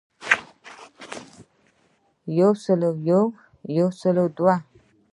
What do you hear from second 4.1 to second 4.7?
او دوه